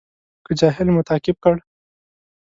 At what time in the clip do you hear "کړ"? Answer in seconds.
1.43-1.55